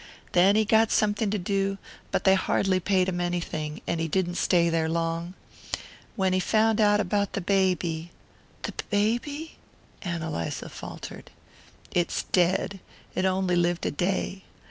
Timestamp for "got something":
0.65-1.29